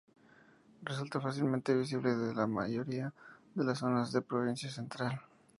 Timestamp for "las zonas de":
3.63-4.21